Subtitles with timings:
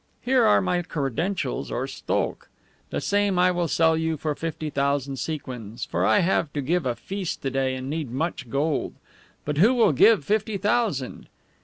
[0.23, 2.47] Here are my credentials, or STOKH.
[2.89, 6.87] The same I will sell you for fifty thousand sequins, for I have to give
[6.87, 8.95] a feast to day, and need much gold.
[9.57, 11.27] Who will give fifty thousand?"